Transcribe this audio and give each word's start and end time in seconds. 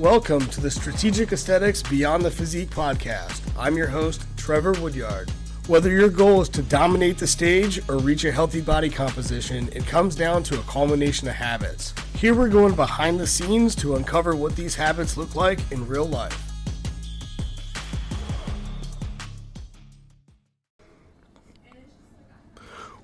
Welcome 0.00 0.46
to 0.46 0.62
the 0.62 0.70
Strategic 0.70 1.30
Aesthetics 1.30 1.82
Beyond 1.82 2.24
the 2.24 2.30
Physique 2.30 2.70
podcast. 2.70 3.42
I'm 3.54 3.76
your 3.76 3.88
host, 3.88 4.24
Trevor 4.34 4.72
Woodyard. 4.80 5.30
Whether 5.66 5.90
your 5.90 6.08
goal 6.08 6.40
is 6.40 6.48
to 6.50 6.62
dominate 6.62 7.18
the 7.18 7.26
stage 7.26 7.86
or 7.86 7.98
reach 7.98 8.24
a 8.24 8.32
healthy 8.32 8.62
body 8.62 8.88
composition, 8.88 9.68
it 9.72 9.84
comes 9.86 10.14
down 10.14 10.42
to 10.44 10.58
a 10.58 10.62
culmination 10.62 11.28
of 11.28 11.34
habits. 11.34 11.92
Here 12.16 12.34
we're 12.34 12.48
going 12.48 12.74
behind 12.74 13.20
the 13.20 13.26
scenes 13.26 13.74
to 13.74 13.96
uncover 13.96 14.34
what 14.34 14.56
these 14.56 14.74
habits 14.74 15.18
look 15.18 15.34
like 15.34 15.58
in 15.70 15.86
real 15.86 16.06
life. 16.06 16.49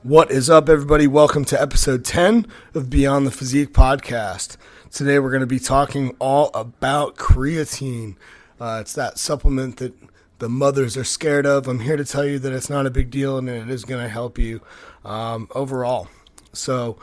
What 0.07 0.31
is 0.31 0.49
up, 0.49 0.69
everybody? 0.69 1.09
Welcome 1.09 1.45
to 1.47 1.61
episode 1.61 2.05
10 2.05 2.47
of 2.75 2.89
Beyond 2.89 3.27
the 3.27 3.33
Physique 3.33 3.73
podcast. 3.73 4.57
Today, 4.93 5.19
we're 5.19 5.33
going 5.33 5.41
to 5.41 5.49
be 5.49 5.59
talking 5.59 6.15
all 6.21 6.53
about 6.55 7.17
creatine. 7.17 8.15
Uh, 8.61 8.79
it's 8.83 8.93
that 8.93 9.19
supplement 9.19 9.79
that 9.79 9.95
the 10.39 10.49
mothers 10.49 10.97
are 10.97 11.03
scared 11.03 11.45
of. 11.45 11.67
I'm 11.67 11.81
here 11.81 11.97
to 11.97 12.05
tell 12.05 12.25
you 12.25 12.39
that 12.39 12.53
it's 12.53 12.71
not 12.71 12.87
a 12.87 12.91
big 12.91 13.11
deal 13.11 13.37
and 13.37 13.49
it 13.49 13.69
is 13.69 13.85
going 13.85 14.01
to 14.01 14.09
help 14.09 14.39
you 14.39 14.61
um, 15.05 15.49
overall. 15.57 16.07
So, 16.53 16.99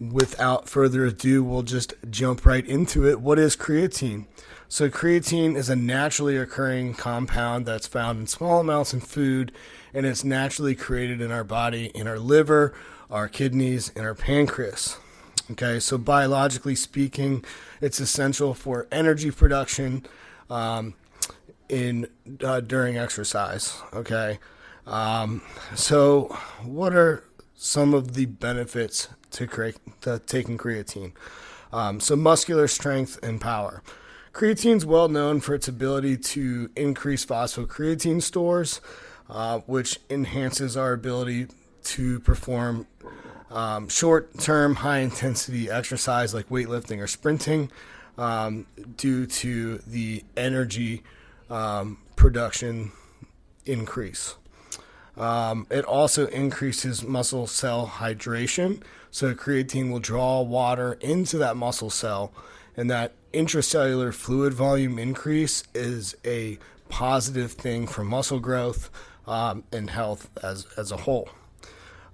without 0.00 0.66
further 0.66 1.04
ado, 1.04 1.44
we'll 1.44 1.62
just 1.62 1.92
jump 2.08 2.46
right 2.46 2.66
into 2.66 3.06
it. 3.06 3.20
What 3.20 3.38
is 3.38 3.54
creatine? 3.54 4.24
So, 4.66 4.88
creatine 4.88 5.56
is 5.56 5.68
a 5.68 5.76
naturally 5.76 6.38
occurring 6.38 6.94
compound 6.94 7.66
that's 7.66 7.86
found 7.86 8.18
in 8.18 8.26
small 8.26 8.60
amounts 8.60 8.94
in 8.94 9.00
food 9.00 9.52
and 9.94 10.06
it's 10.06 10.24
naturally 10.24 10.74
created 10.74 11.20
in 11.20 11.30
our 11.30 11.44
body, 11.44 11.86
in 11.94 12.06
our 12.06 12.18
liver, 12.18 12.74
our 13.10 13.28
kidneys, 13.28 13.90
and 13.96 14.04
our 14.04 14.14
pancreas. 14.14 14.96
Okay, 15.52 15.80
so 15.80 15.98
biologically 15.98 16.76
speaking, 16.76 17.44
it's 17.80 17.98
essential 17.98 18.54
for 18.54 18.86
energy 18.92 19.30
production 19.32 20.06
um, 20.48 20.94
in 21.68 22.08
uh, 22.44 22.60
during 22.60 22.96
exercise. 22.96 23.82
Okay, 23.92 24.38
um, 24.86 25.42
so 25.74 26.36
what 26.62 26.94
are 26.94 27.24
some 27.56 27.94
of 27.94 28.14
the 28.14 28.26
benefits 28.26 29.08
to, 29.32 29.46
cre- 29.46 29.70
to 30.02 30.20
taking 30.20 30.56
creatine? 30.56 31.12
Um, 31.72 32.00
so 32.00 32.16
muscular 32.16 32.68
strength 32.68 33.18
and 33.22 33.40
power. 33.40 33.82
Creatine 34.32 34.76
is 34.76 34.86
well 34.86 35.08
known 35.08 35.40
for 35.40 35.54
its 35.54 35.66
ability 35.66 36.16
to 36.16 36.70
increase 36.76 37.26
phosphocreatine 37.26 38.22
stores 38.22 38.80
uh, 39.30 39.60
which 39.60 40.00
enhances 40.10 40.76
our 40.76 40.92
ability 40.92 41.46
to 41.84 42.18
perform 42.20 42.86
um, 43.50 43.88
short 43.88 44.38
term, 44.38 44.76
high 44.76 44.98
intensity 44.98 45.70
exercise 45.70 46.34
like 46.34 46.48
weightlifting 46.48 47.00
or 47.00 47.06
sprinting 47.06 47.70
um, 48.18 48.66
due 48.96 49.26
to 49.26 49.78
the 49.78 50.24
energy 50.36 51.02
um, 51.48 51.98
production 52.16 52.92
increase. 53.64 54.34
Um, 55.16 55.66
it 55.70 55.84
also 55.84 56.26
increases 56.28 57.02
muscle 57.02 57.46
cell 57.46 57.86
hydration. 57.86 58.82
So, 59.10 59.34
creatine 59.34 59.90
will 59.90 59.98
draw 59.98 60.40
water 60.40 60.96
into 61.00 61.36
that 61.38 61.56
muscle 61.56 61.90
cell, 61.90 62.32
and 62.76 62.88
that 62.90 63.12
intracellular 63.32 64.14
fluid 64.14 64.54
volume 64.54 64.98
increase 64.98 65.64
is 65.74 66.16
a 66.24 66.58
positive 66.88 67.52
thing 67.52 67.86
for 67.86 68.04
muscle 68.04 68.40
growth 68.40 68.90
um, 69.26 69.64
and 69.72 69.90
health 69.90 70.30
as, 70.42 70.66
as 70.76 70.90
a 70.90 70.96
whole. 70.98 71.28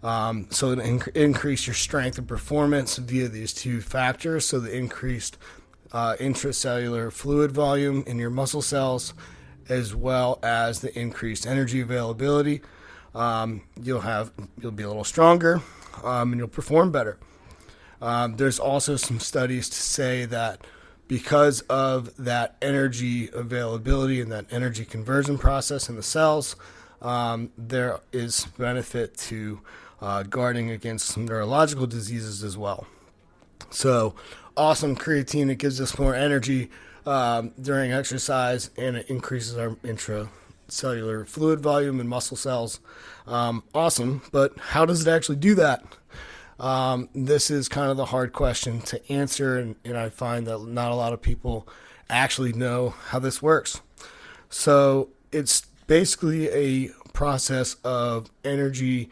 Um, 0.02 0.46
so 0.50 0.74
inc- 0.76 1.14
increase 1.16 1.66
your 1.66 1.74
strength 1.74 2.18
and 2.18 2.28
performance 2.28 2.96
via 2.96 3.28
these 3.28 3.52
two 3.52 3.80
factors. 3.80 4.46
So 4.46 4.60
the 4.60 4.74
increased 4.76 5.38
uh, 5.92 6.16
intracellular 6.20 7.12
fluid 7.12 7.52
volume 7.52 8.04
in 8.06 8.18
your 8.18 8.30
muscle 8.30 8.62
cells, 8.62 9.14
as 9.68 9.94
well 9.94 10.38
as 10.42 10.81
the 10.81 10.97
increased 10.98 11.47
energy 11.47 11.81
availability. 11.81 12.62
Um, 13.14 13.62
you'll 13.82 14.00
have 14.00 14.32
you'll 14.60 14.72
be 14.72 14.82
a 14.82 14.88
little 14.88 15.04
stronger, 15.04 15.62
um, 16.04 16.32
and 16.32 16.38
you'll 16.38 16.48
perform 16.48 16.92
better. 16.92 17.19
Um, 18.00 18.36
there's 18.36 18.58
also 18.58 18.97
some 18.97 19.20
studies 19.20 19.69
to 19.70 19.76
say 19.76 20.26
that 20.26 20.66
because 21.08 21.62
of 21.62 22.14
that 22.16 22.56
energy 22.60 23.31
availability 23.32 24.20
and 24.20 24.31
that 24.32 24.44
energy 24.50 24.84
conversion 24.84 25.38
process 25.38 25.88
in 25.88 25.97
the 25.97 26.02
cells, 26.02 26.56
um, 27.02 27.50
there 27.56 28.00
is 28.12 28.46
benefit 28.58 29.16
to 29.18 29.60
uh, 30.00 30.22
guarding 30.24 30.70
against 30.70 31.16
neurological 31.16 31.86
diseases 31.86 32.42
as 32.42 32.56
well. 32.56 32.86
So, 33.70 34.14
awesome 34.56 34.96
creatine. 34.96 35.50
It 35.50 35.56
gives 35.56 35.80
us 35.80 35.98
more 35.98 36.14
energy 36.14 36.70
um, 37.04 37.52
during 37.60 37.92
exercise 37.92 38.70
and 38.76 38.96
it 38.96 39.08
increases 39.08 39.56
our 39.56 39.70
intracellular 39.76 41.26
fluid 41.26 41.60
volume 41.60 42.00
and 42.00 42.08
muscle 42.08 42.36
cells. 42.36 42.80
Um, 43.26 43.62
awesome, 43.74 44.22
but 44.32 44.56
how 44.58 44.86
does 44.86 45.06
it 45.06 45.10
actually 45.10 45.36
do 45.36 45.54
that? 45.56 45.84
Um, 46.58 47.08
this 47.14 47.50
is 47.50 47.68
kind 47.68 47.90
of 47.90 47.96
the 47.96 48.06
hard 48.06 48.32
question 48.32 48.80
to 48.82 49.12
answer, 49.12 49.58
and, 49.58 49.76
and 49.84 49.96
I 49.96 50.08
find 50.08 50.46
that 50.46 50.58
not 50.60 50.90
a 50.90 50.94
lot 50.94 51.12
of 51.12 51.20
people 51.20 51.68
actually 52.08 52.52
know 52.52 52.90
how 53.08 53.18
this 53.18 53.42
works. 53.42 53.82
So, 54.48 55.10
it's 55.32 55.66
basically 55.86 56.48
a 56.50 56.91
process 57.12 57.76
of 57.84 58.30
energy 58.44 59.10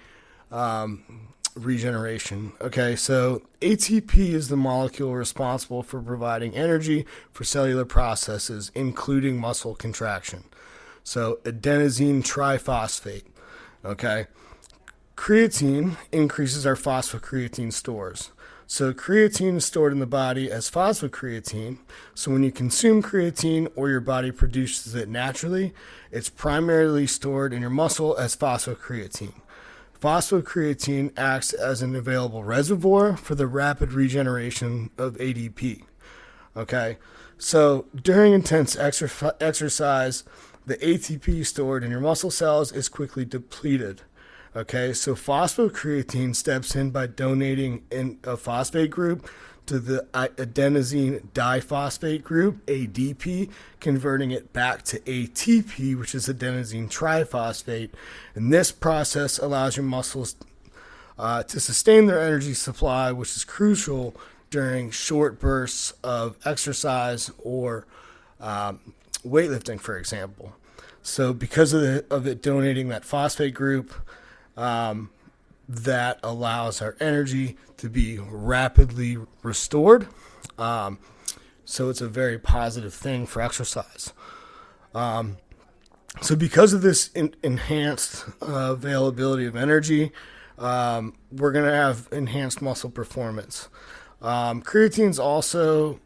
um, 0.50 1.24
regeneration. 1.54 2.52
Okay, 2.60 2.96
so 2.96 3.42
ATP 3.60 4.16
is 4.16 4.48
the 4.48 4.56
molecule 4.56 5.14
responsible 5.14 5.82
for 5.82 6.00
providing 6.00 6.54
energy 6.54 7.06
for 7.32 7.44
cellular 7.44 7.84
processes, 7.84 8.70
including 8.74 9.38
muscle 9.38 9.74
contraction. 9.74 10.44
So, 11.02 11.38
adenosine 11.44 12.22
triphosphate. 12.22 13.24
Okay, 13.84 14.26
creatine 15.16 15.96
increases 16.10 16.64
our 16.66 16.76
phosphocreatine 16.76 17.72
stores. 17.72 18.30
So 18.66 18.92
creatine 18.92 19.56
is 19.56 19.64
stored 19.64 19.92
in 19.92 19.98
the 19.98 20.06
body 20.06 20.50
as 20.50 20.70
phosphocreatine. 20.70 21.78
So 22.14 22.30
when 22.30 22.42
you 22.42 22.50
consume 22.50 23.02
creatine 23.02 23.70
or 23.76 23.90
your 23.90 24.00
body 24.00 24.32
produces 24.32 24.94
it 24.94 25.08
naturally, 25.08 25.74
it's 26.10 26.30
primarily 26.30 27.06
stored 27.06 27.52
in 27.52 27.60
your 27.60 27.70
muscle 27.70 28.16
as 28.16 28.34
phosphocreatine. 28.34 29.34
Phosphocreatine 30.00 31.12
acts 31.16 31.52
as 31.52 31.82
an 31.82 31.94
available 31.94 32.44
reservoir 32.44 33.16
for 33.16 33.34
the 33.34 33.46
rapid 33.46 33.92
regeneration 33.92 34.90
of 34.98 35.14
ADP. 35.14 35.82
Okay, 36.56 36.98
so 37.36 37.86
during 37.94 38.32
intense 38.32 38.76
exer- 38.76 39.34
exercise, 39.40 40.24
the 40.66 40.76
ATP 40.76 41.44
stored 41.44 41.84
in 41.84 41.90
your 41.90 42.00
muscle 42.00 42.30
cells 42.30 42.72
is 42.72 42.88
quickly 42.88 43.24
depleted. 43.24 44.02
Okay, 44.56 44.92
so 44.92 45.16
phosphocreatine 45.16 46.36
steps 46.36 46.76
in 46.76 46.90
by 46.90 47.08
donating 47.08 47.82
in 47.90 48.20
a 48.22 48.36
phosphate 48.36 48.90
group 48.90 49.28
to 49.66 49.80
the 49.80 50.06
adenosine 50.14 51.26
diphosphate 51.32 52.22
group, 52.22 52.64
ADP, 52.66 53.50
converting 53.80 54.30
it 54.30 54.52
back 54.52 54.82
to 54.84 55.00
ATP, 55.00 55.98
which 55.98 56.14
is 56.14 56.28
adenosine 56.28 56.88
triphosphate. 56.88 57.90
And 58.36 58.52
this 58.52 58.70
process 58.70 59.38
allows 59.38 59.76
your 59.76 59.84
muscles 59.86 60.36
uh, 61.18 61.42
to 61.42 61.58
sustain 61.58 62.06
their 62.06 62.20
energy 62.20 62.54
supply, 62.54 63.10
which 63.10 63.34
is 63.34 63.44
crucial 63.44 64.14
during 64.50 64.92
short 64.92 65.40
bursts 65.40 65.94
of 66.04 66.36
exercise 66.44 67.28
or 67.42 67.86
um, 68.38 68.78
weightlifting, 69.26 69.80
for 69.80 69.98
example. 69.98 70.54
So, 71.02 71.32
because 71.32 71.72
of, 71.72 71.80
the, 71.80 72.04
of 72.08 72.28
it 72.28 72.40
donating 72.40 72.88
that 72.90 73.04
phosphate 73.04 73.54
group, 73.54 73.92
um, 74.56 75.10
that 75.68 76.18
allows 76.22 76.82
our 76.82 76.96
energy 77.00 77.56
to 77.78 77.88
be 77.88 78.18
rapidly 78.18 79.18
restored. 79.42 80.08
Um, 80.58 80.98
so 81.64 81.88
it's 81.88 82.00
a 82.00 82.08
very 82.08 82.38
positive 82.38 82.92
thing 82.92 83.26
for 83.26 83.40
exercise. 83.40 84.12
Um, 84.94 85.38
so 86.20 86.36
because 86.36 86.72
of 86.72 86.82
this 86.82 87.08
in- 87.08 87.34
enhanced 87.42 88.26
uh, 88.42 88.72
availability 88.72 89.46
of 89.46 89.56
energy, 89.56 90.12
um, 90.58 91.14
we're 91.32 91.52
going 91.52 91.64
to 91.64 91.74
have 91.74 92.08
enhanced 92.12 92.62
muscle 92.62 92.90
performance. 92.90 93.68
Um, 94.22 94.62
creatine 94.62 95.10
is 95.10 95.18
also 95.18 95.98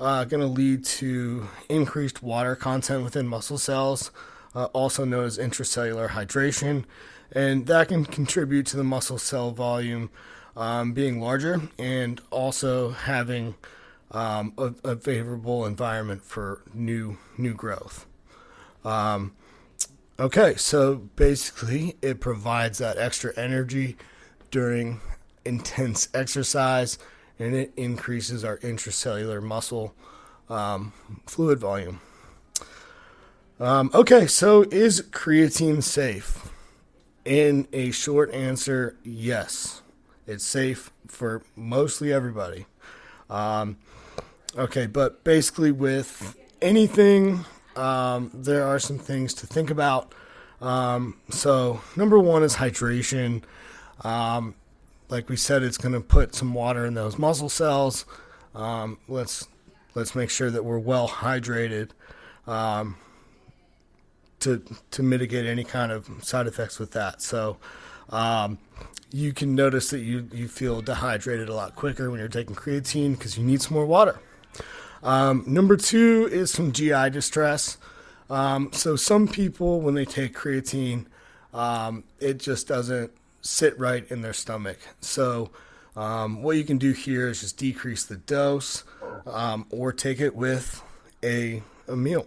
uh, 0.00 0.24
going 0.24 0.40
to 0.40 0.46
lead 0.46 0.84
to 0.84 1.48
increased 1.68 2.22
water 2.22 2.56
content 2.56 3.04
within 3.04 3.28
muscle 3.28 3.58
cells, 3.58 4.10
uh, 4.54 4.64
also 4.72 5.04
known 5.04 5.24
as 5.24 5.38
intracellular 5.38 6.10
hydration 6.10 6.84
and 7.34 7.66
that 7.66 7.88
can 7.88 8.04
contribute 8.04 8.66
to 8.66 8.76
the 8.76 8.84
muscle 8.84 9.18
cell 9.18 9.50
volume 9.50 10.10
um, 10.56 10.92
being 10.92 11.20
larger 11.20 11.62
and 11.78 12.20
also 12.30 12.90
having 12.90 13.54
um, 14.10 14.52
a, 14.58 14.74
a, 14.84 14.96
favorable 14.96 15.64
environment 15.64 16.22
for 16.22 16.62
new 16.74 17.16
new 17.38 17.54
growth. 17.54 18.06
Um, 18.84 19.32
okay, 20.20 20.54
so 20.56 20.96
basically, 21.16 21.96
it 22.02 22.20
provides 22.20 22.78
that 22.78 22.98
extra 22.98 23.32
energy 23.38 23.96
during 24.50 25.00
intense 25.46 26.08
exercise, 26.12 26.98
and 27.38 27.54
it 27.54 27.72
increases 27.76 28.44
our 28.44 28.58
intracellular 28.58 29.42
muscle 29.42 29.94
um, 30.50 30.92
fluid 31.26 31.58
volume. 31.58 32.00
Um, 33.58 33.90
okay, 33.94 34.26
so 34.26 34.62
is 34.70 35.00
creatine 35.10 35.82
safe? 35.82 36.51
In 37.24 37.68
a 37.72 37.92
short 37.92 38.32
answer, 38.34 38.96
yes. 39.04 39.82
It's 40.26 40.44
safe 40.44 40.90
for 41.06 41.42
mostly 41.54 42.12
everybody. 42.12 42.66
Um, 43.30 43.78
okay, 44.56 44.86
but 44.86 45.22
basically, 45.22 45.70
with 45.70 46.36
anything, 46.60 47.44
um, 47.76 48.30
there 48.34 48.64
are 48.64 48.78
some 48.78 48.98
things 48.98 49.34
to 49.34 49.46
think 49.46 49.70
about. 49.70 50.14
Um, 50.60 51.16
so, 51.30 51.80
number 51.96 52.18
one 52.18 52.42
is 52.42 52.56
hydration. 52.56 53.42
Um, 54.02 54.54
like 55.08 55.28
we 55.28 55.36
said, 55.36 55.62
it's 55.62 55.78
going 55.78 55.94
to 55.94 56.00
put 56.00 56.34
some 56.34 56.54
water 56.54 56.86
in 56.86 56.94
those 56.94 57.18
muscle 57.18 57.48
cells. 57.48 58.04
Um, 58.54 58.98
let's 59.08 59.48
let's 59.94 60.14
make 60.14 60.30
sure 60.30 60.50
that 60.50 60.64
we're 60.64 60.78
well 60.78 61.08
hydrated 61.08 61.90
um, 62.46 62.96
to 64.42 64.62
to 64.92 65.02
mitigate 65.02 65.46
any 65.46 65.64
kind 65.64 65.92
of 65.92 66.08
side 66.22 66.46
effects 66.46 66.78
with 66.78 66.92
that. 66.92 67.22
So 67.22 67.56
um, 68.10 68.58
you 69.10 69.32
can 69.32 69.54
notice 69.54 69.90
that 69.90 70.00
you 70.00 70.28
you 70.32 70.48
feel 70.48 70.80
dehydrated 70.80 71.48
a 71.48 71.54
lot 71.54 71.74
quicker 71.74 72.10
when 72.10 72.20
you're 72.20 72.28
taking 72.28 72.54
creatine 72.54 73.12
because 73.12 73.36
you 73.38 73.44
need 73.44 73.62
some 73.62 73.74
more 73.74 73.86
water. 73.86 74.20
Um, 75.02 75.44
number 75.46 75.76
two 75.76 76.28
is 76.30 76.52
some 76.52 76.72
GI 76.72 77.10
distress. 77.10 77.76
Um, 78.30 78.70
so 78.72 78.96
some 78.96 79.28
people, 79.28 79.80
when 79.80 79.94
they 79.94 80.04
take 80.04 80.34
creatine, 80.34 81.06
um, 81.52 82.04
it 82.20 82.38
just 82.38 82.68
doesn't 82.68 83.12
sit 83.42 83.78
right 83.78 84.10
in 84.10 84.22
their 84.22 84.32
stomach. 84.32 84.78
So, 85.00 85.50
um, 85.94 86.42
what 86.42 86.56
you 86.56 86.64
can 86.64 86.78
do 86.78 86.92
here 86.92 87.28
is 87.28 87.42
just 87.42 87.58
decrease 87.58 88.04
the 88.04 88.16
dose 88.16 88.84
um, 89.26 89.66
or 89.68 89.92
take 89.92 90.20
it 90.20 90.34
with 90.34 90.82
a, 91.22 91.62
a 91.86 91.94
meal. 91.94 92.26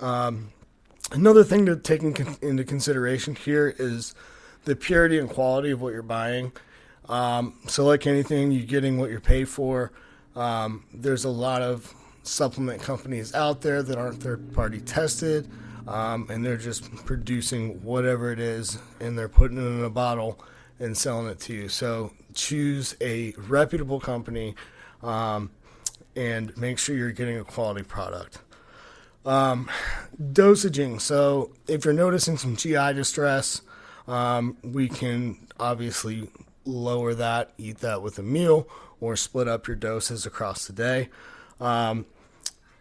Um, 0.00 0.52
another 1.14 1.44
thing 1.44 1.66
to 1.66 1.76
take 1.76 2.02
in 2.02 2.36
into 2.42 2.64
consideration 2.64 3.34
here 3.34 3.74
is 3.78 4.14
the 4.64 4.76
purity 4.76 5.18
and 5.18 5.28
quality 5.28 5.70
of 5.70 5.80
what 5.80 5.92
you're 5.92 6.02
buying. 6.02 6.52
Um, 7.08 7.58
so, 7.66 7.84
like 7.84 8.06
anything, 8.06 8.50
you're 8.50 8.66
getting 8.66 8.98
what 8.98 9.10
you're 9.10 9.20
paid 9.20 9.48
for. 9.48 9.92
Um, 10.36 10.84
there's 10.92 11.24
a 11.24 11.30
lot 11.30 11.62
of 11.62 11.92
supplement 12.22 12.82
companies 12.82 13.34
out 13.34 13.60
there 13.60 13.82
that 13.82 13.98
aren't 13.98 14.22
third 14.22 14.52
party 14.54 14.80
tested 14.80 15.48
um, 15.86 16.26
and 16.30 16.44
they're 16.44 16.56
just 16.56 16.94
producing 17.04 17.82
whatever 17.82 18.32
it 18.32 18.40
is, 18.40 18.78
and 19.00 19.18
they're 19.18 19.28
putting 19.28 19.58
it 19.58 19.66
in 19.66 19.84
a 19.84 19.90
bottle 19.90 20.38
and 20.80 20.96
selling 20.96 21.28
it 21.28 21.40
to 21.40 21.52
you. 21.52 21.68
So 21.68 22.12
choose 22.32 22.96
a 23.00 23.34
reputable 23.36 24.00
company 24.00 24.54
um, 25.02 25.50
and 26.16 26.56
make 26.56 26.78
sure 26.78 26.96
you're 26.96 27.12
getting 27.12 27.38
a 27.38 27.44
quality 27.44 27.82
product. 27.82 28.38
Um, 29.24 29.70
dosaging. 30.32 31.00
So 31.00 31.50
if 31.66 31.84
you're 31.84 31.94
noticing 31.94 32.36
some 32.36 32.56
GI 32.56 32.92
distress, 32.94 33.62
um, 34.06 34.56
we 34.62 34.88
can 34.88 35.46
obviously 35.58 36.28
lower 36.64 37.14
that, 37.14 37.52
eat 37.58 37.78
that 37.78 38.02
with 38.02 38.18
a 38.18 38.22
meal, 38.22 38.68
or 39.00 39.16
split 39.16 39.48
up 39.48 39.66
your 39.66 39.76
doses 39.76 40.26
across 40.26 40.66
the 40.66 40.72
day. 40.72 41.08
Um, 41.60 42.06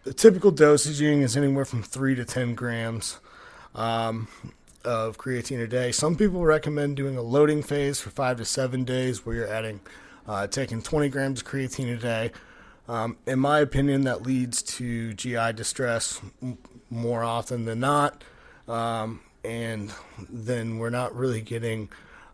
the 0.03 0.13
typical 0.13 0.51
dosaging 0.51 1.21
is 1.21 1.37
anywhere 1.37 1.65
from 1.65 1.81
three 1.81 2.15
to 2.15 2.25
10 2.25 2.55
grams 2.55 3.19
um, 3.73 4.27
of 4.83 5.17
creatine 5.17 5.63
a 5.63 5.67
day. 5.67 5.91
Some 5.91 6.15
people 6.15 6.43
recommend 6.43 6.97
doing 6.97 7.17
a 7.17 7.21
loading 7.21 7.63
phase 7.63 7.99
for 7.99 8.09
five 8.09 8.37
to 8.37 8.45
seven 8.45 8.83
days 8.83 9.25
where 9.25 9.35
you're 9.35 9.47
adding, 9.47 9.79
uh, 10.27 10.47
taking 10.47 10.81
20 10.81 11.09
grams 11.09 11.41
of 11.41 11.47
creatine 11.47 11.93
a 11.93 11.97
day. 11.97 12.31
Um, 12.87 13.17
in 13.25 13.39
my 13.39 13.59
opinion, 13.59 14.03
that 14.03 14.23
leads 14.23 14.61
to 14.63 15.13
GI 15.13 15.53
distress 15.53 16.21
more 16.89 17.23
often 17.23 17.65
than 17.65 17.79
not. 17.79 18.23
Um, 18.67 19.21
and 19.43 19.93
then 20.29 20.79
we're 20.79 20.89
not 20.89 21.15
really 21.15 21.41
getting 21.41 21.89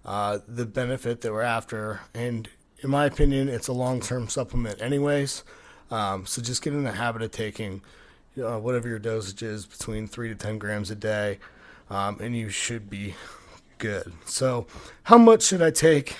uh, 0.05 0.39
the 0.47 0.65
benefit 0.65 1.21
that 1.21 1.31
we're 1.31 1.41
after. 1.41 2.01
And 2.13 2.49
in 2.81 2.89
my 2.89 3.05
opinion, 3.05 3.49
it's 3.49 3.67
a 3.67 3.73
long 3.73 3.99
term 3.99 4.27
supplement, 4.27 4.81
anyways. 4.81 5.43
Um, 5.91 6.25
so 6.25 6.41
just 6.41 6.61
get 6.61 6.73
in 6.73 6.83
the 6.83 6.93
habit 6.93 7.21
of 7.21 7.31
taking 7.31 7.81
uh, 8.41 8.57
whatever 8.59 8.87
your 8.87 8.99
dosage 8.99 9.43
is 9.43 9.65
between 9.65 10.07
three 10.07 10.29
to 10.29 10.35
10 10.35 10.59
grams 10.59 10.91
a 10.91 10.95
day, 10.95 11.39
um, 11.89 12.19
and 12.21 12.35
you 12.35 12.49
should 12.49 12.89
be 12.89 13.15
good. 13.79 14.13
So, 14.25 14.67
how 15.03 15.17
much 15.17 15.43
should 15.43 15.61
I 15.61 15.71
take 15.71 16.15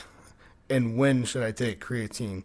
and 0.70 0.98
when 0.98 1.24
should 1.24 1.44
I 1.44 1.52
take 1.52 1.84
creatine? 1.84 2.44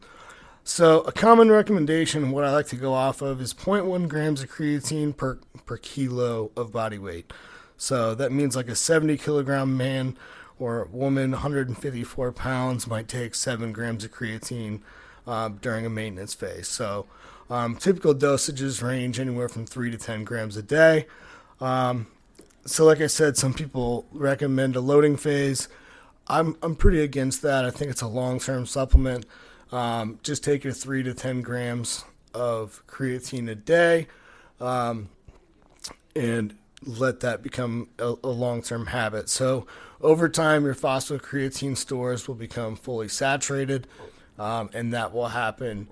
So, 0.67 1.03
a 1.03 1.13
common 1.13 1.53
recommendation, 1.53 2.31
what 2.31 2.43
I 2.45 2.51
like 2.51 2.69
to 2.69 2.77
go 2.77 2.95
off 2.95 3.21
of, 3.21 3.39
is 3.39 3.53
0.1 3.53 4.09
grams 4.09 4.43
of 4.43 4.51
creatine 4.51 5.15
per, 5.15 5.39
per 5.67 5.77
kilo 5.77 6.53
of 6.57 6.73
body 6.73 6.97
weight. 6.97 7.31
So, 7.77 8.15
that 8.15 8.33
means 8.33 8.57
like 8.57 8.69
a 8.69 8.75
70 8.75 9.19
kilogram 9.19 9.77
man 9.77 10.17
or 10.59 10.89
woman, 10.91 11.33
154 11.33 12.33
pounds, 12.33 12.87
might 12.87 13.09
take 13.09 13.35
7 13.35 13.75
grams 13.75 14.05
of 14.05 14.13
creatine 14.13 14.81
um, 15.27 15.59
during 15.61 15.85
a 15.85 15.91
maintenance 15.91 16.33
phase. 16.33 16.67
So, 16.67 17.05
um, 17.51 17.77
typical 17.77 18.15
dosages 18.15 18.83
range 18.83 19.21
anywhere 19.21 19.51
from 19.51 19.67
3 19.67 19.91
to 19.91 19.99
10 19.99 20.25
grams 20.25 20.57
a 20.57 20.63
day. 20.63 21.07
Um, 21.61 22.07
so, 22.65 22.87
like 22.87 23.03
I 23.03 23.09
said, 23.09 23.37
some 23.37 23.53
people 23.53 24.07
recommend 24.13 24.77
a 24.77 24.81
loading 24.81 25.19
phase. 25.19 25.69
I'm, 26.27 26.57
I'm 26.63 26.75
pretty 26.75 27.03
against 27.03 27.43
that. 27.43 27.67
I 27.67 27.71
think 27.71 27.91
it's 27.91 28.01
a 28.01 28.09
long 28.09 28.41
term 28.41 28.65
supplement. 28.65 29.27
Um, 29.73 30.19
just 30.23 30.45
take 30.45 30.65
your 30.65 30.73
3 30.73 31.03
to 31.05 31.15
10 31.15 31.43
grams 31.43 32.05
of 32.33 32.83
creatine 32.87 33.51
a 33.51 33.55
day 33.55 34.07
um, 34.61 35.09
and 36.15 36.57
let 36.85 37.21
that 37.21 37.43
become 37.43 37.89
a, 37.99 38.15
a 38.23 38.29
long 38.29 38.63
term 38.63 38.87
habit. 38.87 39.29
So, 39.29 39.67
over 40.01 40.29
time, 40.29 40.65
your 40.65 40.75
phosphocreatine 40.75 41.77
stores 41.77 42.29
will 42.29 42.35
become 42.35 42.77
fully 42.77 43.09
saturated 43.09 43.87
um, 44.39 44.71
and 44.75 44.93
that 44.93 45.13
will 45.13 45.29
happen 45.29 45.89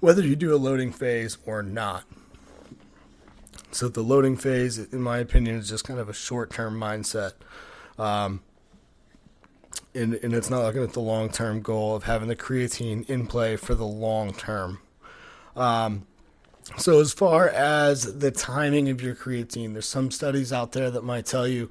whether 0.00 0.22
you 0.22 0.34
do 0.34 0.54
a 0.54 0.56
loading 0.56 0.92
phase 0.92 1.36
or 1.44 1.62
not. 1.62 2.04
So 3.72 3.88
the 3.88 4.02
loading 4.02 4.36
phase, 4.36 4.78
in 4.78 5.00
my 5.00 5.18
opinion, 5.18 5.56
is 5.56 5.68
just 5.68 5.84
kind 5.84 6.00
of 6.00 6.08
a 6.08 6.14
short-term 6.14 6.78
mindset, 6.78 7.34
um, 7.98 8.40
and, 9.94 10.14
and 10.14 10.34
it's 10.34 10.50
not 10.50 10.62
looking 10.62 10.82
at 10.82 10.92
the 10.92 11.00
long-term 11.00 11.62
goal 11.62 11.94
of 11.94 12.04
having 12.04 12.28
the 12.28 12.36
creatine 12.36 13.08
in 13.08 13.26
play 13.26 13.56
for 13.56 13.74
the 13.74 13.86
long 13.86 14.32
term. 14.32 14.80
Um, 15.56 16.06
so 16.76 17.00
as 17.00 17.12
far 17.12 17.48
as 17.48 18.18
the 18.18 18.30
timing 18.30 18.88
of 18.88 19.02
your 19.02 19.14
creatine, 19.14 19.72
there's 19.72 19.88
some 19.88 20.10
studies 20.10 20.52
out 20.52 20.72
there 20.72 20.90
that 20.90 21.02
might 21.02 21.26
tell 21.26 21.48
you 21.48 21.70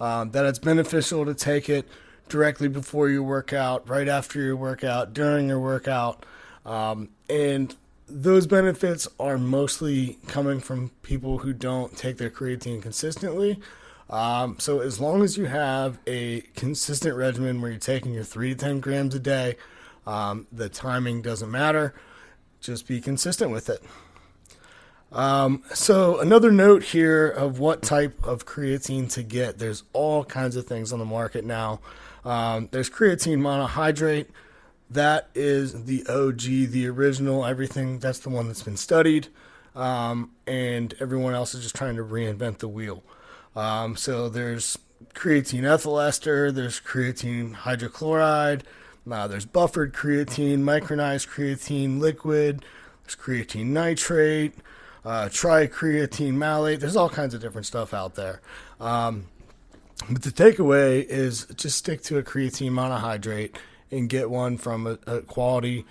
um, 0.00 0.30
that 0.30 0.46
it's 0.46 0.58
beneficial 0.58 1.24
to 1.26 1.34
take 1.34 1.68
it 1.68 1.86
directly 2.28 2.68
before 2.68 3.08
your 3.08 3.22
workout, 3.22 3.88
right 3.88 4.08
after 4.08 4.40
your 4.40 4.56
workout, 4.56 5.12
during 5.12 5.48
your 5.48 5.60
workout. 5.60 6.24
Um, 6.64 7.10
and 7.28 7.74
those 8.06 8.46
benefits 8.46 9.08
are 9.18 9.38
mostly 9.38 10.18
coming 10.26 10.60
from 10.60 10.90
people 11.02 11.38
who 11.38 11.52
don't 11.52 11.96
take 11.96 12.16
their 12.16 12.30
creatine 12.30 12.80
consistently. 12.80 13.60
Um, 14.10 14.58
so 14.58 14.80
as 14.80 15.00
long 15.00 15.22
as 15.22 15.36
you 15.36 15.46
have 15.46 15.98
a 16.06 16.40
consistent 16.56 17.16
regimen 17.16 17.60
where 17.60 17.70
you're 17.70 17.80
taking 17.80 18.14
your 18.14 18.24
three 18.24 18.50
to 18.50 18.54
10 18.54 18.80
grams 18.80 19.14
a 19.14 19.20
day, 19.20 19.56
um, 20.06 20.46
the 20.50 20.68
timing 20.68 21.20
doesn't 21.20 21.50
matter. 21.50 21.94
Just 22.60 22.88
be 22.88 23.00
consistent 23.00 23.50
with 23.50 23.68
it. 23.68 23.82
Um, 25.12 25.62
so 25.72 26.20
another 26.20 26.50
note 26.50 26.82
here 26.82 27.28
of 27.28 27.58
what 27.58 27.82
type 27.82 28.22
of 28.24 28.46
creatine 28.46 29.10
to 29.12 29.22
get. 29.22 29.58
There's 29.58 29.84
all 29.92 30.24
kinds 30.24 30.56
of 30.56 30.66
things 30.66 30.92
on 30.92 30.98
the 30.98 31.04
market 31.04 31.44
now. 31.44 31.80
Um, 32.24 32.68
there's 32.72 32.90
creatine 32.90 33.38
monohydrate. 33.38 34.26
That 34.90 35.28
is 35.34 35.84
the 35.84 36.06
OG, 36.06 36.70
the 36.72 36.88
original, 36.88 37.44
everything. 37.44 37.98
That's 37.98 38.18
the 38.18 38.30
one 38.30 38.48
that's 38.48 38.62
been 38.62 38.76
studied. 38.76 39.28
Um, 39.74 40.32
and 40.46 40.94
everyone 40.98 41.34
else 41.34 41.54
is 41.54 41.62
just 41.62 41.76
trying 41.76 41.96
to 41.96 42.04
reinvent 42.04 42.58
the 42.58 42.68
wheel. 42.68 43.02
Um, 43.56 43.96
so 43.96 44.28
there's 44.28 44.78
creatine 45.14 45.64
ethyl 45.64 45.98
ester, 45.98 46.52
there's 46.52 46.80
creatine 46.80 47.54
hydrochloride, 47.54 48.62
uh, 49.10 49.26
there's 49.26 49.46
buffered 49.46 49.92
creatine, 49.92 50.58
micronized 50.58 51.28
creatine 51.28 51.98
liquid, 51.98 52.64
there's 53.04 53.16
creatine 53.16 53.66
nitrate, 53.66 54.54
uh, 55.04 55.26
tricreatine 55.26 56.34
malate. 56.34 56.80
There's 56.80 56.96
all 56.96 57.08
kinds 57.08 57.34
of 57.34 57.40
different 57.40 57.66
stuff 57.66 57.94
out 57.94 58.14
there. 58.14 58.40
Um, 58.80 59.26
but 60.10 60.22
the 60.22 60.30
takeaway 60.30 61.04
is 61.04 61.46
just 61.56 61.78
stick 61.78 62.02
to 62.02 62.18
a 62.18 62.22
creatine 62.22 62.72
monohydrate 62.72 63.56
and 63.90 64.08
get 64.08 64.30
one 64.30 64.58
from 64.58 64.86
a, 64.86 64.98
a 65.06 65.22
quality 65.22 65.84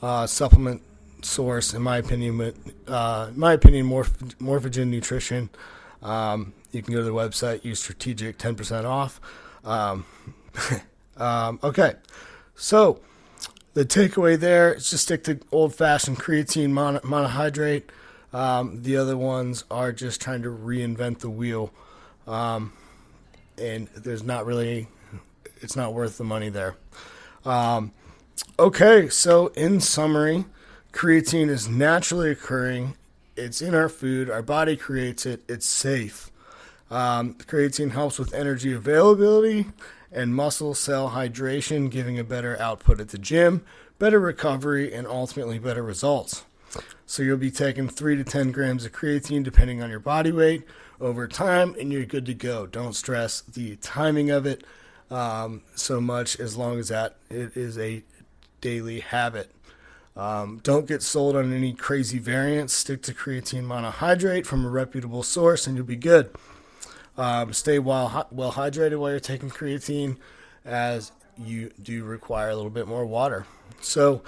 uh, 0.00 0.26
supplement 0.26 0.82
source. 1.22 1.74
In 1.74 1.82
my 1.82 1.98
opinion, 1.98 2.54
uh, 2.86 3.30
my 3.34 3.52
opinion, 3.52 3.86
Morph- 3.86 4.34
Morphogen 4.36 4.88
Nutrition. 4.88 5.50
Um, 6.02 6.54
you 6.72 6.82
can 6.82 6.94
go 6.94 7.00
to 7.00 7.04
the 7.04 7.12
website, 7.12 7.64
use 7.64 7.80
strategic, 7.80 8.38
ten 8.38 8.54
percent 8.54 8.86
off. 8.86 9.20
Um, 9.64 10.06
um, 11.16 11.58
okay, 11.62 11.94
so 12.54 13.00
the 13.74 13.84
takeaway 13.84 14.38
there 14.38 14.74
is 14.74 14.90
just 14.90 15.04
stick 15.04 15.24
to 15.24 15.38
old 15.52 15.74
fashioned 15.74 16.18
creatine 16.18 16.70
mono- 16.70 17.00
monohydrate. 17.00 17.84
Um, 18.32 18.82
the 18.82 18.96
other 18.96 19.16
ones 19.16 19.64
are 19.70 19.92
just 19.92 20.20
trying 20.20 20.42
to 20.42 20.48
reinvent 20.48 21.18
the 21.18 21.30
wheel. 21.30 21.72
Um, 22.26 22.72
and 23.58 23.88
there's 23.88 24.22
not 24.22 24.46
really, 24.46 24.88
it's 25.60 25.76
not 25.76 25.94
worth 25.94 26.18
the 26.18 26.24
money 26.24 26.48
there. 26.48 26.76
Um, 27.44 27.92
okay, 28.58 29.08
so 29.08 29.48
in 29.48 29.80
summary, 29.80 30.44
creatine 30.92 31.48
is 31.48 31.68
naturally 31.68 32.30
occurring. 32.30 32.96
It's 33.40 33.62
in 33.62 33.74
our 33.74 33.88
food. 33.88 34.28
Our 34.28 34.42
body 34.42 34.76
creates 34.76 35.24
it. 35.24 35.42
It's 35.48 35.66
safe. 35.66 36.30
Um, 36.90 37.34
creatine 37.34 37.92
helps 37.92 38.18
with 38.18 38.34
energy 38.34 38.72
availability 38.72 39.66
and 40.12 40.34
muscle 40.34 40.74
cell 40.74 41.10
hydration, 41.10 41.90
giving 41.90 42.18
a 42.18 42.24
better 42.24 42.60
output 42.60 43.00
at 43.00 43.08
the 43.08 43.18
gym, 43.18 43.64
better 43.98 44.20
recovery, 44.20 44.92
and 44.92 45.06
ultimately 45.06 45.58
better 45.58 45.82
results. 45.82 46.44
So 47.06 47.22
you'll 47.22 47.38
be 47.38 47.50
taking 47.50 47.88
3 47.88 48.16
to 48.16 48.24
10 48.24 48.52
grams 48.52 48.84
of 48.84 48.92
creatine 48.92 49.42
depending 49.42 49.82
on 49.82 49.90
your 49.90 50.00
body 50.00 50.32
weight 50.32 50.64
over 51.00 51.26
time, 51.26 51.74
and 51.80 51.92
you're 51.92 52.04
good 52.04 52.26
to 52.26 52.34
go. 52.34 52.66
Don't 52.66 52.94
stress 52.94 53.40
the 53.40 53.76
timing 53.76 54.30
of 54.30 54.46
it 54.46 54.64
um, 55.10 55.62
so 55.74 56.00
much 56.00 56.38
as 56.38 56.56
long 56.56 56.78
as 56.78 56.88
that 56.88 57.16
it 57.30 57.56
is 57.56 57.78
a 57.78 58.02
daily 58.60 59.00
habit. 59.00 59.50
Um, 60.16 60.60
don't 60.62 60.86
get 60.86 61.02
sold 61.02 61.36
on 61.36 61.52
any 61.52 61.72
crazy 61.72 62.18
variants. 62.18 62.72
Stick 62.72 63.02
to 63.02 63.14
creatine 63.14 63.64
monohydrate 63.64 64.46
from 64.46 64.64
a 64.64 64.68
reputable 64.68 65.22
source, 65.22 65.66
and 65.66 65.76
you'll 65.76 65.86
be 65.86 65.96
good. 65.96 66.30
Um, 67.16 67.52
stay 67.52 67.78
well, 67.78 68.26
well 68.30 68.52
hydrated 68.52 68.98
while 68.98 69.10
you're 69.10 69.20
taking 69.20 69.50
creatine, 69.50 70.16
as 70.64 71.12
you 71.38 71.70
do 71.82 72.04
require 72.04 72.50
a 72.50 72.56
little 72.56 72.70
bit 72.70 72.86
more 72.86 73.06
water. 73.06 73.46
So, 73.80 74.22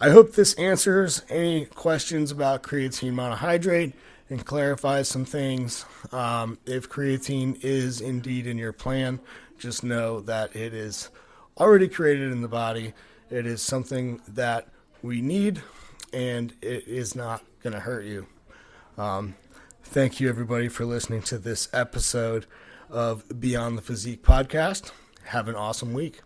I 0.00 0.10
hope 0.10 0.32
this 0.32 0.54
answers 0.54 1.22
any 1.28 1.66
questions 1.66 2.30
about 2.30 2.62
creatine 2.62 3.14
monohydrate 3.14 3.92
and 4.28 4.44
clarifies 4.44 5.08
some 5.08 5.24
things. 5.24 5.84
Um, 6.12 6.58
if 6.66 6.88
creatine 6.88 7.58
is 7.62 8.00
indeed 8.00 8.46
in 8.46 8.58
your 8.58 8.72
plan, 8.72 9.20
just 9.58 9.84
know 9.84 10.20
that 10.22 10.54
it 10.56 10.74
is 10.74 11.10
already 11.56 11.88
created 11.88 12.32
in 12.32 12.42
the 12.42 12.48
body. 12.48 12.92
It 13.30 13.46
is 13.46 13.62
something 13.62 14.20
that 14.28 14.68
we 15.04 15.20
need, 15.20 15.60
and 16.14 16.54
it 16.62 16.88
is 16.88 17.14
not 17.14 17.44
going 17.62 17.74
to 17.74 17.80
hurt 17.80 18.06
you. 18.06 18.26
Um, 18.96 19.34
thank 19.82 20.18
you, 20.18 20.30
everybody, 20.30 20.68
for 20.68 20.86
listening 20.86 21.20
to 21.24 21.36
this 21.36 21.68
episode 21.74 22.46
of 22.88 23.38
Beyond 23.38 23.76
the 23.76 23.82
Physique 23.82 24.22
podcast. 24.22 24.92
Have 25.24 25.48
an 25.48 25.56
awesome 25.56 25.92
week. 25.92 26.22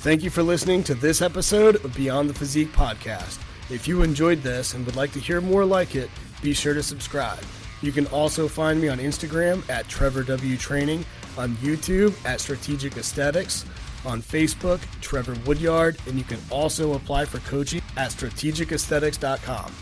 Thank 0.00 0.22
you 0.22 0.30
for 0.30 0.42
listening 0.42 0.82
to 0.84 0.94
this 0.94 1.20
episode 1.20 1.84
of 1.84 1.94
Beyond 1.94 2.30
the 2.30 2.34
Physique 2.34 2.72
podcast. 2.72 3.38
If 3.70 3.86
you 3.86 4.02
enjoyed 4.02 4.42
this 4.42 4.72
and 4.72 4.86
would 4.86 4.96
like 4.96 5.12
to 5.12 5.20
hear 5.20 5.42
more 5.42 5.66
like 5.66 5.96
it, 5.96 6.08
be 6.40 6.54
sure 6.54 6.72
to 6.72 6.82
subscribe. 6.82 7.44
You 7.82 7.92
can 7.92 8.06
also 8.06 8.48
find 8.48 8.80
me 8.80 8.88
on 8.88 8.98
Instagram 9.00 9.68
at 9.68 9.86
Trevor 9.88 10.22
W 10.22 10.56
Training, 10.56 11.04
on 11.36 11.56
YouTube 11.56 12.14
at 12.24 12.40
Strategic 12.40 12.96
Aesthetics, 12.96 13.66
on 14.06 14.22
Facebook, 14.22 14.80
Trevor 15.00 15.36
Woodyard, 15.46 15.96
and 16.06 16.16
you 16.16 16.24
can 16.24 16.38
also 16.50 16.94
apply 16.94 17.24
for 17.24 17.38
coaching 17.40 17.82
at 17.96 18.10
strategicaesthetics.com. 18.10 19.72